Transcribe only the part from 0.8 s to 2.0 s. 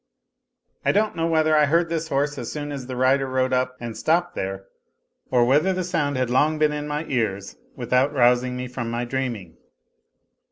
I don't know whether I heard